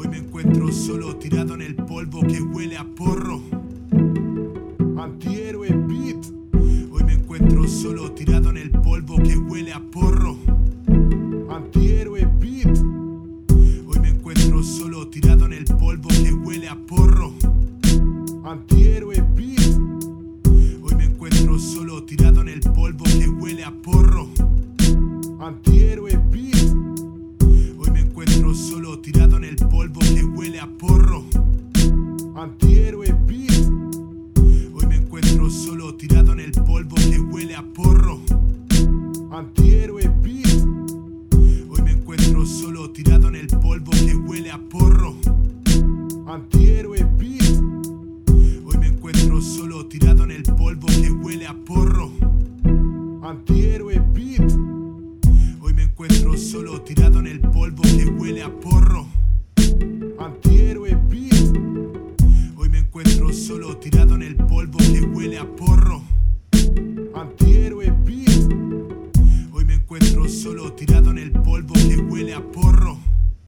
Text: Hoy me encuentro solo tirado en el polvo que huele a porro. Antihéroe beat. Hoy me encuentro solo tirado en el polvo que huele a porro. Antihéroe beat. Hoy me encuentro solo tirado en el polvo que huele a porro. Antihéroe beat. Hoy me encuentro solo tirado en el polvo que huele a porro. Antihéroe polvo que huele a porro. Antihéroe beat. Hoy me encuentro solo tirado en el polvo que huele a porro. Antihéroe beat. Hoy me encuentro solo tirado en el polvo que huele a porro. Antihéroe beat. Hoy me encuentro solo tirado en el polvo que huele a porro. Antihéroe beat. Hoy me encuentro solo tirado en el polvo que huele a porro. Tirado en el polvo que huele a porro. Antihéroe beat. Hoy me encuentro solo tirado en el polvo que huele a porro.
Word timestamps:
Hoy 0.00 0.06
me 0.06 0.18
encuentro 0.18 0.70
solo 0.70 1.16
tirado 1.16 1.54
en 1.54 1.60
el 1.60 1.74
polvo 1.74 2.20
que 2.20 2.40
huele 2.40 2.76
a 2.76 2.84
porro. 2.84 3.42
Antihéroe 4.96 5.70
beat. 5.88 6.24
Hoy 6.92 7.02
me 7.02 7.14
encuentro 7.14 7.66
solo 7.66 8.12
tirado 8.12 8.50
en 8.50 8.58
el 8.58 8.70
polvo 8.70 9.16
que 9.16 9.36
huele 9.36 9.72
a 9.72 9.80
porro. 9.80 10.36
Antihéroe 11.50 12.26
beat. 12.38 12.78
Hoy 13.88 13.98
me 14.00 14.10
encuentro 14.10 14.62
solo 14.62 15.08
tirado 15.08 15.46
en 15.46 15.54
el 15.54 15.64
polvo 15.64 16.08
que 16.10 16.32
huele 16.32 16.68
a 16.68 16.76
porro. 16.76 17.32
Antihéroe 18.44 19.20
beat. 19.34 19.80
Hoy 20.80 20.94
me 20.94 21.06
encuentro 21.06 21.58
solo 21.58 22.04
tirado 22.04 22.42
en 22.42 22.48
el 22.50 22.60
polvo 22.60 23.02
que 23.02 23.28
huele 23.28 23.64
a 23.64 23.72
porro. 23.72 24.28
Antihéroe 25.40 25.97
polvo 29.70 30.00
que 30.00 30.24
huele 30.24 30.60
a 30.60 30.66
porro. 30.66 31.24
Antihéroe 32.34 33.12
beat. 33.26 33.68
Hoy 34.74 34.86
me 34.86 34.96
encuentro 34.96 35.50
solo 35.50 35.94
tirado 35.94 36.32
en 36.32 36.40
el 36.40 36.52
polvo 36.52 36.96
que 36.96 37.18
huele 37.18 37.54
a 37.54 37.62
porro. 37.62 38.20
Antihéroe 39.30 40.08
beat. 40.22 40.64
Hoy 41.68 41.82
me 41.82 41.92
encuentro 41.92 42.46
solo 42.46 42.90
tirado 42.90 43.28
en 43.28 43.36
el 43.36 43.46
polvo 43.46 43.90
que 43.92 44.14
huele 44.14 44.50
a 44.50 44.58
porro. 44.58 45.16
Antihéroe 46.26 47.04
beat. 47.18 47.62
Hoy 48.64 48.78
me 48.78 48.86
encuentro 48.88 49.40
solo 49.40 49.86
tirado 49.86 50.24
en 50.24 50.30
el 50.30 50.42
polvo 50.42 50.86
que 50.86 51.10
huele 51.10 51.46
a 51.46 51.54
porro. 51.54 52.10
Antihéroe 53.22 54.00
beat. 54.14 54.50
Hoy 55.60 55.74
me 55.74 55.82
encuentro 55.84 56.36
solo 56.36 56.80
tirado 56.82 57.20
en 57.20 57.26
el 57.26 57.40
polvo 57.40 57.82
que 57.82 58.06
huele 58.06 58.42
a 58.42 58.50
porro. 58.60 59.06
Tirado 63.80 64.16
en 64.16 64.22
el 64.22 64.36
polvo 64.36 64.78
que 64.78 65.00
huele 65.00 65.38
a 65.38 65.44
porro. 65.44 66.02
Antihéroe 67.14 67.90
beat. 68.04 68.52
Hoy 69.52 69.64
me 69.64 69.74
encuentro 69.74 70.28
solo 70.28 70.72
tirado 70.72 71.10
en 71.10 71.18
el 71.18 71.30
polvo 71.30 71.74
que 71.74 71.96
huele 71.96 72.34
a 72.34 72.40
porro. 72.40 72.77